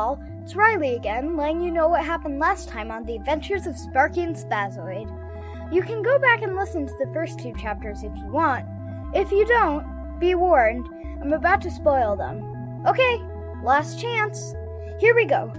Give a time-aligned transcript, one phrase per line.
[0.00, 3.74] all, it's Riley again, letting you know what happened last time on the adventures of
[3.74, 5.08] Sparkie and Spazoid.
[5.72, 8.66] You can go back and listen to the first two chapters if you want.
[9.14, 9.84] If you don't,
[10.18, 10.88] be warned,
[11.20, 12.82] I'm about to spoil them.
[12.86, 13.18] Okay,
[13.62, 14.54] last chance.
[14.98, 15.52] Here we go.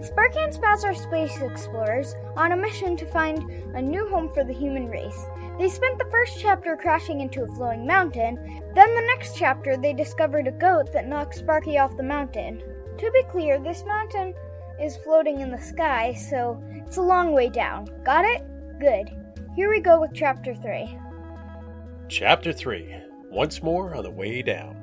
[0.00, 3.38] Sparkie and Spaz are space explorers on a mission to find
[3.74, 5.26] a new home for the human race.
[5.58, 8.36] They spent the first chapter crashing into a flowing mountain,
[8.74, 12.62] then the next chapter they discovered a goat that knocked Sparkie off the mountain.
[12.98, 14.34] To be clear, this mountain
[14.80, 17.88] is floating in the sky, so it's a long way down.
[18.04, 18.42] Got it?
[18.80, 19.10] Good.
[19.56, 20.98] Here we go with chapter 3.
[22.08, 22.96] Chapter 3
[23.30, 24.76] Once more on the way down.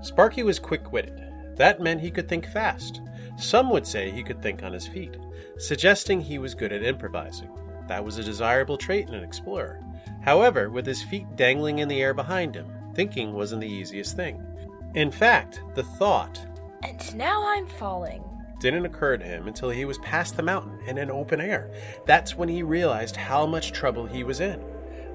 [0.00, 1.22] Sparkie was quick witted.
[1.56, 3.00] That meant he could think fast.
[3.36, 5.16] Some would say he could think on his feet,
[5.58, 7.50] suggesting he was good at improvising.
[7.88, 9.80] That was a desirable trait in an explorer.
[10.22, 14.44] However, with his feet dangling in the air behind him, thinking wasn't the easiest thing.
[14.94, 16.44] In fact, the thought,
[16.82, 18.24] And now I'm falling.
[18.60, 21.70] didn't occur to him until he was past the mountain and in open air.
[22.06, 24.62] That's when he realized how much trouble he was in.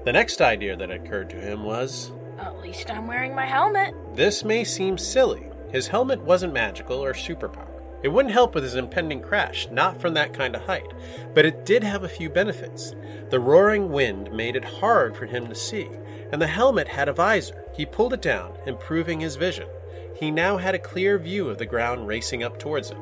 [0.04, 3.94] The next idea that occurred to him was At least I'm wearing my helmet.
[4.14, 5.46] this may seem silly.
[5.70, 7.66] His helmet wasn't magical or superpower.
[8.02, 10.86] It wouldn't help with his impending crash, not from that kind of height,
[11.34, 12.94] but it did have a few benefits.
[13.30, 15.88] The roaring wind made it hard for him to see,
[16.30, 17.64] and the helmet had a visor.
[17.74, 19.66] He pulled it down, improving his vision.
[20.18, 22.98] He now had a clear view of the ground racing up towards him.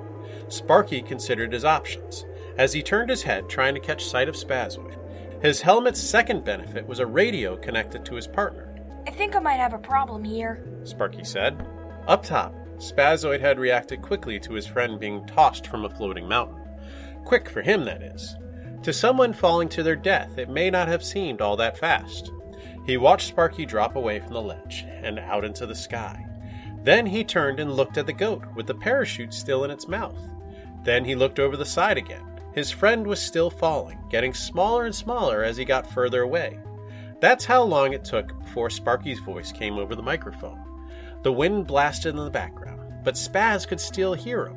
[0.48, 2.27] Sparkie considered his options
[2.58, 4.97] as he turned his head trying to catch sight of Spazoid.
[5.42, 8.75] His helmet's second benefit was a radio connected to his partner.
[9.06, 10.62] I think I might have a problem here.
[10.83, 11.67] Sparkie said.
[12.06, 16.62] Up top, Spazoid had reacted quickly to his friend being tossed from a floating mountain.
[17.25, 18.36] Quick for him, that is.
[18.83, 22.30] To someone falling to their death, it may not have seemed all that fast.
[22.86, 26.25] He watched Sparkie drop away from the ledge and out into the sky.
[26.87, 30.20] Then he turned and looked at the goat with the parachute still in its mouth.
[30.84, 32.23] Then he looked over the side again.
[32.55, 36.61] His friend was still falling, getting smaller and smaller as he got further away.
[37.19, 40.61] That's how long it took before Sparkie's voice came over the microphone.
[41.24, 44.57] The wind blasted in the background, but Spaz could still hear him.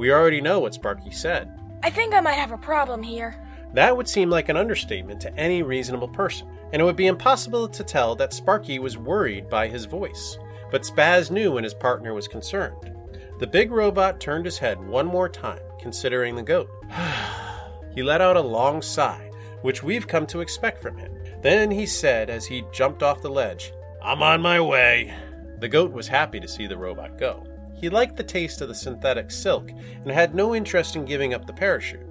[0.00, 1.60] We already know what Sparkie said.
[1.84, 3.40] I think I might have a problem here.
[3.74, 7.68] That would seem like an understatement to any reasonable person, and it would be impossible
[7.68, 10.38] to tell that Sparkie was worried by his voice.
[10.70, 12.92] But Spaz knew when his partner was concerned.
[13.38, 16.68] The big robot turned his head one more time, considering the goat.
[17.94, 19.30] he let out a long sigh,
[19.62, 21.12] which we've come to expect from him.
[21.42, 25.14] Then he said as he jumped off the ledge, I'm on my way.
[25.60, 27.44] The goat was happy to see the robot go.
[27.80, 31.46] He liked the taste of the synthetic silk and had no interest in giving up
[31.46, 32.06] the parachute.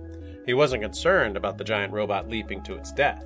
[0.45, 3.25] He wasn't concerned about the giant robot leaping to its death.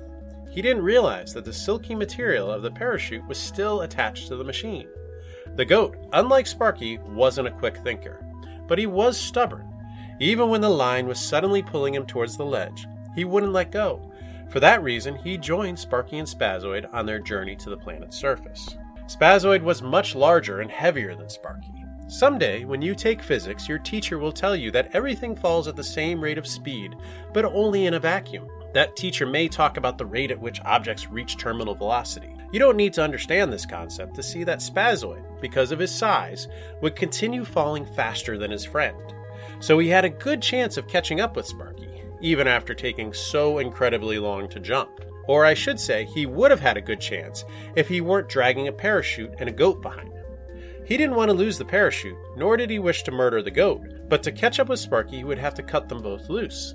[0.50, 4.44] He didn't realize that the silky material of the parachute was still attached to the
[4.44, 4.88] machine.
[5.56, 8.24] The goat, unlike Sparkie, wasn't a quick thinker,
[8.66, 9.68] but he was stubborn.
[10.18, 14.10] Even when the line was suddenly pulling him towards the ledge, he wouldn't let go.
[14.48, 18.76] For that reason, he joined Sparkie and Spazoid on their journey to the planet's surface.
[19.06, 21.82] Spazoid was much larger and heavier than Sparkie.
[22.08, 25.84] Someday, when you take physics, your teacher will tell you that everything falls at the
[25.84, 26.94] same rate of speed,
[27.32, 28.48] but only in a vacuum.
[28.74, 32.31] That teacher may talk about the rate at which objects reach terminal velocity.
[32.52, 36.48] You don't need to understand this concept to see that Spazoid, because of his size,
[36.82, 38.96] would continue falling faster than his friend.
[39.58, 43.58] So he had a good chance of catching up with Sparkie, even after taking so
[43.58, 44.90] incredibly long to jump.
[45.28, 48.68] Or I should say, he would have had a good chance if he weren't dragging
[48.68, 50.24] a parachute and a goat behind him.
[50.84, 53.82] He didn't want to lose the parachute, nor did he wish to murder the goat,
[54.08, 56.74] but to catch up with Sparkie, he would have to cut them both loose.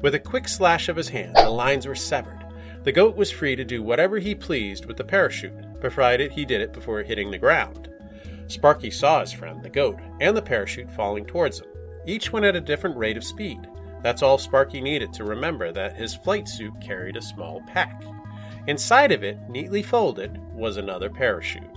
[0.00, 2.44] With a quick slash of his hand, the lines were severed.
[2.88, 6.62] The goat was free to do whatever he pleased with the parachute, provided he did
[6.62, 7.90] it before hitting the ground.
[8.46, 11.66] Sparkie saw his friend, the goat, and the parachute falling towards him.
[12.06, 13.68] Each one at a different rate of speed.
[14.02, 18.02] That's all Sparkie needed to remember that his flight suit carried a small pack.
[18.66, 21.68] Inside of it, neatly folded, was another parachute.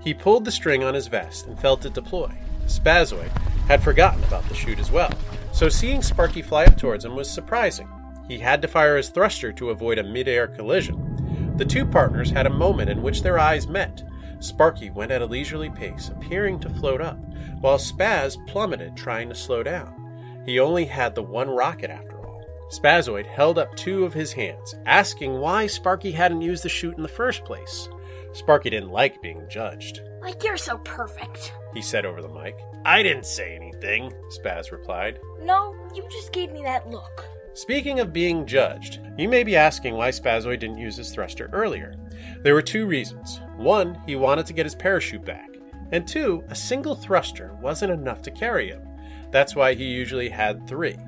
[0.00, 2.30] He pulled the string on his vest and felt it deploy.
[2.66, 3.30] Spazoid
[3.68, 5.14] had forgotten about the chute as well,
[5.54, 7.88] so seeing Sparkie fly up towards him was surprising.
[8.28, 11.54] He had to fire his thruster to avoid a mid-air collision.
[11.56, 14.02] The two partners had a moment in which their eyes met.
[14.38, 17.18] Sparkie went at a leisurely pace, appearing to float up,
[17.60, 20.42] while Spaz plummeted, trying to slow down.
[20.44, 22.44] He only had the one rocket after all.
[22.70, 27.02] Spazoid held up two of his hands, asking why Sparkie hadn't used the chute in
[27.02, 27.88] the first place.
[28.32, 30.02] Sparkie didn't like being judged.
[30.20, 31.54] Like you're so perfect.
[31.72, 32.58] He said over the mic.
[32.84, 35.18] I didn't say anything, Spaz replied.
[35.40, 37.26] No, you just gave me that look.
[37.56, 41.94] Speaking of being judged, you may be asking why Spazoid didn't use his thruster earlier.
[42.42, 43.40] There were two reasons.
[43.56, 45.48] One, he wanted to get his parachute back,
[45.90, 48.82] and two, a single thruster wasn't enough to carry him.
[49.30, 50.98] That's why he usually had three.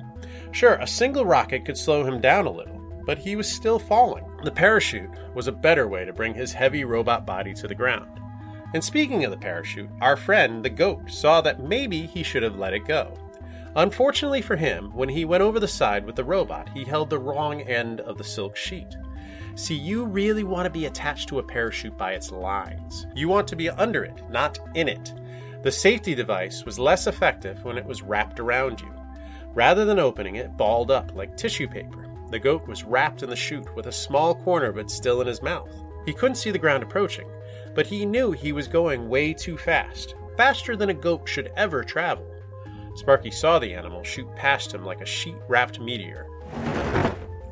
[0.51, 4.25] Sure, a single rocket could slow him down a little, but he was still falling.
[4.43, 8.19] The parachute was a better way to bring his heavy robot body to the ground.
[8.73, 12.57] And speaking of the parachute, our friend, the goat, saw that maybe he should have
[12.57, 13.13] let it go.
[13.75, 17.19] Unfortunately for him, when he went over the side with the robot, he held the
[17.19, 18.95] wrong end of the silk sheet.
[19.55, 23.05] See, you really want to be attached to a parachute by its lines.
[23.15, 25.13] You want to be under it, not in it.
[25.63, 28.91] The safety device was less effective when it was wrapped around you.
[29.53, 33.35] Rather than opening it, balled up like tissue paper, the goat was wrapped in the
[33.35, 35.69] chute with a small corner of it still in his mouth.
[36.05, 37.29] He couldn't see the ground approaching,
[37.75, 41.83] but he knew he was going way too fast, faster than a goat should ever
[41.83, 42.25] travel.
[42.99, 46.27] Sparkie saw the animal shoot past him like a sheet wrapped meteor.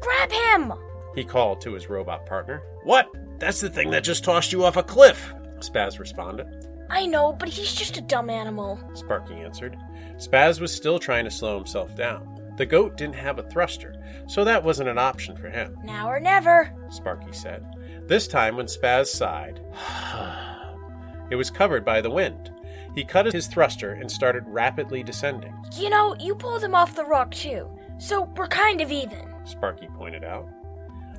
[0.01, 0.73] Grab him!
[1.15, 2.63] He called to his robot partner.
[2.83, 3.09] What?
[3.39, 6.67] That's the thing that just tossed you off a cliff, Spaz responded.
[6.89, 8.77] I know, but he's just a dumb animal.
[8.94, 9.77] Sparkie answered.
[10.17, 12.53] Spaz was still trying to slow himself down.
[12.57, 13.95] The goat didn't have a thruster,
[14.27, 15.77] so that wasn't an option for him.
[15.83, 17.65] Now or never, Sparkie said.
[18.05, 19.61] This time, when Spaz sighed,
[21.29, 22.51] it was covered by the wind.
[22.97, 25.53] He cut his thruster and started rapidly descending.
[25.75, 29.35] You know, you pulled him off the rock too, so we're kind of even.
[29.45, 30.49] Sparkie pointed out.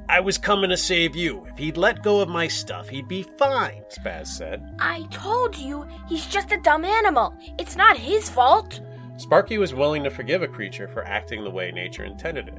[0.08, 1.46] I was coming to save you.
[1.46, 4.74] If he'd let go of my stuff, he'd be fine, Spaz said.
[4.80, 7.32] I told you, he's just a dumb animal.
[7.60, 8.80] It's not his fault.
[9.16, 12.58] Sparkie was willing to forgive a creature for acting the way nature intended it.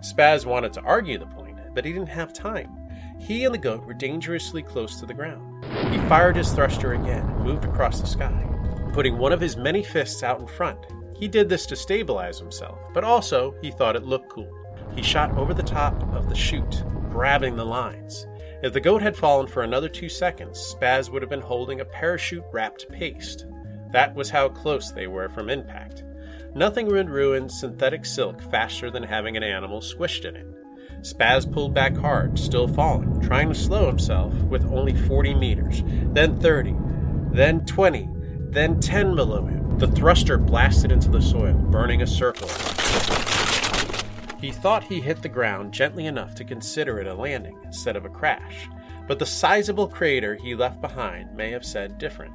[0.00, 2.70] Spaz wanted to argue the point, but he didn't have time.
[3.18, 5.64] He and the goat were dangerously close to the ground.
[5.92, 8.46] He fired his thruster again and moved across the sky,
[8.92, 10.78] putting one of his many fists out in front.
[11.16, 14.50] He did this to stabilize himself, but also he thought it looked cool.
[14.94, 18.26] He shot over the top of the chute, grabbing the lines.
[18.62, 21.84] If the goat had fallen for another two seconds, Spaz would have been holding a
[21.84, 23.46] parachute wrapped paste.
[23.92, 26.04] That was how close they were from impact.
[26.54, 30.46] Nothing would ruin synthetic silk faster than having an animal squished in it.
[31.02, 35.82] Spaz pulled back hard, still falling, trying to slow himself with only 40 meters,
[36.12, 36.74] then 30,
[37.32, 38.08] then 20,
[38.52, 39.78] then 10 below him.
[39.78, 42.48] The thruster blasted into the soil, burning a circle.
[44.40, 48.04] He thought he hit the ground gently enough to consider it a landing instead of
[48.04, 48.68] a crash,
[49.06, 52.34] but the sizable crater he left behind may have said different.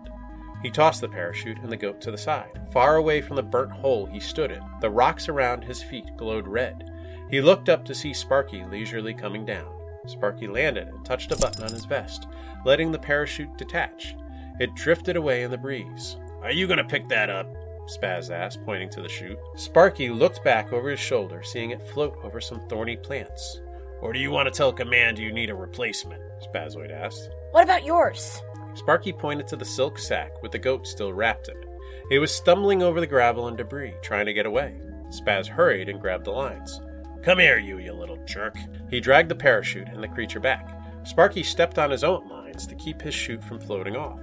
[0.62, 2.62] He tossed the parachute and the goat to the side.
[2.72, 6.48] Far away from the burnt hole he stood in, the rocks around his feet glowed
[6.48, 6.92] red.
[7.30, 9.68] He looked up to see Sparkie leisurely coming down.
[10.08, 12.28] Sparkie landed and touched a button on his vest,
[12.66, 14.16] letting the parachute detach.
[14.60, 16.18] It drifted away in the breeze.
[16.42, 17.54] Are you going to pick that up?
[17.88, 19.38] Spaz asked, pointing to the chute.
[19.56, 23.62] Sparkie looked back over his shoulder, seeing it float over some thorny plants.
[24.02, 26.22] Or do you want to tell Command you need a replacement?
[26.42, 27.30] Spazoid asked.
[27.52, 28.42] What about yours?
[28.74, 31.70] Sparkie pointed to the silk sack with the goat still wrapped in it.
[32.12, 34.80] It was stumbling over the gravel and debris, trying to get away.
[35.10, 36.82] Spaz hurried and grabbed the lines.
[37.24, 38.56] Come here, you, you little jerk.
[38.90, 40.70] He dragged the parachute and the creature back.
[41.04, 44.20] Sparkie stepped on his own lines to keep his chute from floating off.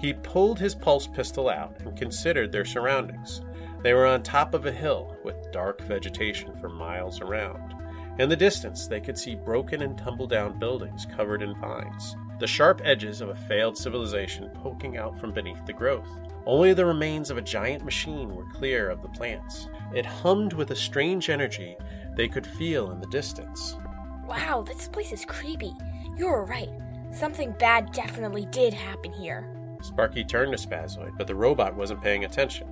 [0.00, 3.42] He pulled his pulse pistol out and considered their surroundings.
[3.82, 7.74] They were on top of a hill with dark vegetation for miles around.
[8.18, 12.46] In the distance, they could see broken and tumble down buildings covered in vines, the
[12.46, 16.08] sharp edges of a failed civilization poking out from beneath the growth.
[16.46, 19.68] Only the remains of a giant machine were clear of the plants.
[19.94, 21.76] It hummed with a strange energy
[22.16, 23.76] they could feel in the distance.
[24.26, 25.74] Wow, this place is creepy.
[26.16, 26.70] You were right.
[27.12, 29.59] Something bad definitely did happen here.
[29.82, 32.68] Sparkie turned to Spazoid, but the robot wasn't paying attention.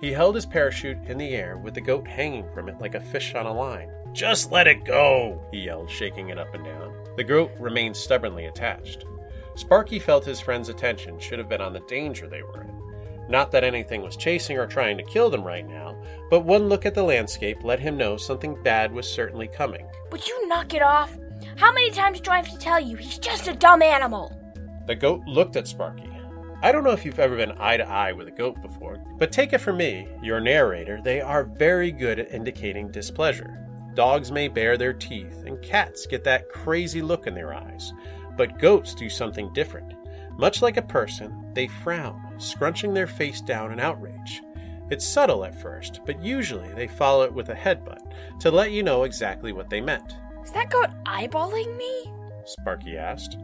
[0.00, 3.00] He held his parachute in the air with the goat hanging from it like a
[3.00, 3.90] fish on a line.
[4.12, 6.94] Just let it go, he yelled, shaking it up and down.
[7.16, 9.04] The goat remained stubbornly attached.
[9.54, 12.76] Sparkie felt his friend's attention should have been on the danger they were in.
[13.28, 15.96] Not that anything was chasing or trying to kill them right now,
[16.30, 19.86] but one look at the landscape let him know something bad was certainly coming.
[20.12, 21.16] Would you knock it off?
[21.56, 24.30] How many times do I have to tell you he's just a dumb animal?
[24.86, 26.15] The goat looked at Sparkie.
[26.62, 29.30] I don't know if you've ever been eye to eye with a goat before, but
[29.30, 33.62] take it from me, your narrator, they are very good at indicating displeasure.
[33.94, 37.92] Dogs may bare their teeth, and cats get that crazy look in their eyes,
[38.36, 39.94] but goats do something different.
[40.38, 44.42] Much like a person, they frown, scrunching their face down in outrage.
[44.90, 48.00] It's subtle at first, but usually they follow it with a headbutt
[48.40, 50.16] to let you know exactly what they meant.
[50.42, 52.12] Is that goat eyeballing me?
[52.44, 53.36] Sparkie asked.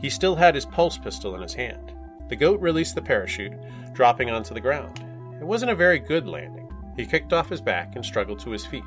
[0.00, 1.92] He still had his pulse pistol in his hand.
[2.28, 3.54] The goat released the parachute,
[3.92, 5.04] dropping onto the ground.
[5.40, 6.68] It wasn't a very good landing.
[6.96, 8.82] He kicked off his back and struggled to his feet.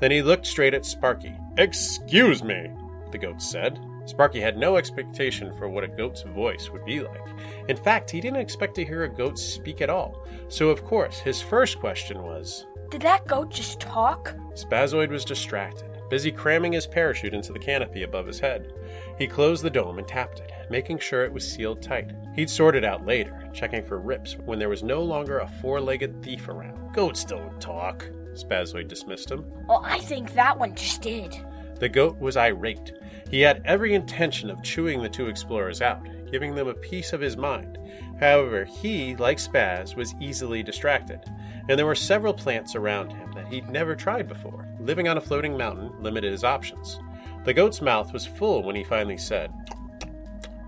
[0.00, 1.38] Then he looked straight at Sparkie.
[1.56, 2.70] Excuse me,
[3.12, 3.78] the goat said.
[4.06, 7.22] Sparkie had no expectation for what a goat's voice would be like.
[7.68, 10.26] In fact, he didn't expect to hear a goat speak at all.
[10.48, 14.34] So, of course, his first question was Did that goat just talk?
[14.54, 18.72] Spazoid was distracted, busy cramming his parachute into the canopy above his head.
[19.18, 22.12] He closed the dome and tapped it, making sure it was sealed tight.
[22.34, 25.80] He'd sort it out later, checking for rips when there was no longer a four
[25.80, 26.92] legged thief around.
[26.92, 29.44] Goats don't talk, Spazoid dismissed him.
[29.68, 31.36] Well, I think that one just did.
[31.80, 32.92] The goat was irate.
[33.30, 37.20] He had every intention of chewing the two explorers out, giving them a piece of
[37.20, 37.78] his mind.
[38.20, 41.20] However, he, like Spaz, was easily distracted,
[41.68, 44.68] and there were several plants around him that he'd never tried before.
[44.84, 47.00] Living on a floating mountain limited his options.
[47.44, 49.50] The goat's mouth was full when he finally said,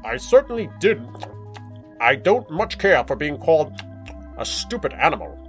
[0.05, 1.27] I certainly didn't.
[2.01, 3.75] I don't much care for being called
[4.39, 5.46] a stupid animal.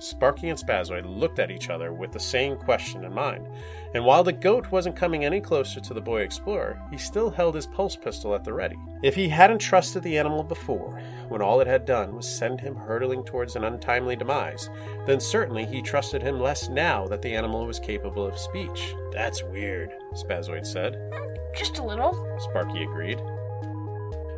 [0.00, 3.46] Sparkie and Spazoid looked at each other with the same question in mind,
[3.94, 7.54] and while the goat wasn't coming any closer to the boy explorer, he still held
[7.54, 8.76] his pulse pistol at the ready.
[9.02, 12.76] If he hadn't trusted the animal before, when all it had done was send him
[12.76, 14.70] hurtling towards an untimely demise,
[15.06, 18.94] then certainly he trusted him less now that the animal was capable of speech.
[19.12, 20.96] That's weird, Spazoid said.
[21.12, 22.12] Hmm, just a little.
[22.40, 23.20] Sparkie agreed.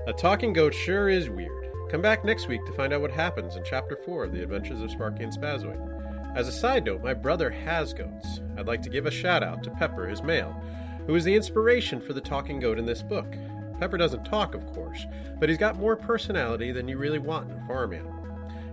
[0.07, 1.62] A talking goat sure is weird.
[1.93, 4.81] Come back next week to find out what happens in Chapter 4 of The Adventures
[4.81, 6.35] of Sparkie and Spazoid.
[6.35, 8.41] As a side note, my brother has goats.
[8.57, 10.57] I'd like to give a shout out to Pepper, his male,
[11.07, 13.27] who is the inspiration for the talking goat in this book.
[13.79, 15.05] Pepper doesn't talk, of course,
[15.39, 18.27] but he's got more personality than you really want in a farm animal.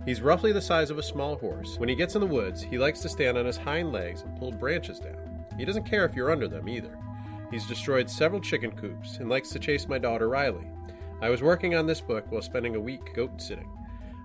[0.06, 1.78] He's roughly the size of a small horse.
[1.78, 4.40] When he gets in the woods, he likes to stand on his hind legs and
[4.40, 5.44] pull branches down.
[5.58, 6.98] He doesn't care if you're under them either.
[7.52, 10.72] He's destroyed several chicken coops and likes to chase my daughter Riley.
[11.22, 13.70] I was working on this book while spending a week goat sitting.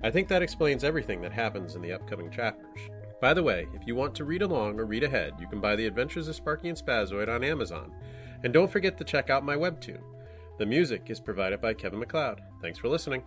[0.02, 2.78] I think that explains everything that happens in the upcoming chapters.
[3.20, 5.76] By the way, if you want to read along or read ahead, you can buy
[5.76, 7.92] The Adventures of Sparkie and Spazoid on Amazon.
[8.42, 10.00] And don't forget to check out my webtoon.
[10.58, 12.42] The music is provided by Kevin MacLeod.
[12.60, 13.22] Thanks for listening.